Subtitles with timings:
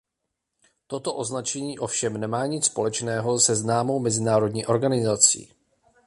[0.87, 5.53] Toto označení ovšem nemá nic společného se známou mezinárodní organizací.